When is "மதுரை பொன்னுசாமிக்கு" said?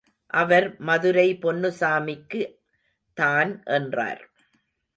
0.79-2.41